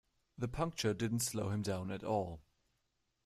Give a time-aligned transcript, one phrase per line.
[0.35, 2.41] The puncture didn't slow him down at all.